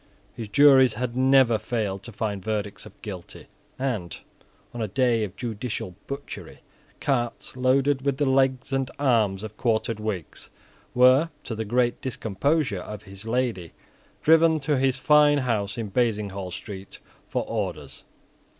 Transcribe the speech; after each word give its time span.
His 0.33 0.47
juries 0.47 0.95
had 0.95 1.15
never 1.15 1.59
failed 1.59 2.01
to 2.01 2.11
find 2.11 2.43
verdicts 2.43 2.87
of 2.87 3.01
Guilty; 3.03 3.45
and, 3.77 4.19
on 4.73 4.81
a 4.81 4.87
day 4.87 5.23
of 5.23 5.35
judicial 5.35 5.93
butchery, 6.07 6.61
carts, 6.99 7.55
loaded 7.55 8.01
with 8.01 8.17
the 8.17 8.25
legs 8.25 8.73
and 8.73 8.89
arms 8.97 9.43
of 9.43 9.57
quartered 9.57 9.99
Whigs, 9.99 10.49
were, 10.95 11.29
to 11.43 11.53
the 11.53 11.65
great 11.65 12.01
discomposure 12.01 12.81
of 12.81 13.03
his 13.03 13.25
lady, 13.25 13.73
driven 14.23 14.59
to 14.61 14.75
his 14.79 14.97
fine 14.97 15.37
house 15.37 15.77
in 15.77 15.89
Basinghall 15.91 16.49
Street 16.49 16.97
for 17.29 17.43
orders. 17.45 18.03